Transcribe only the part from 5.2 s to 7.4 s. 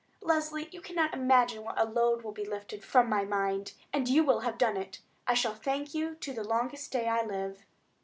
I shall thank you to the longest day I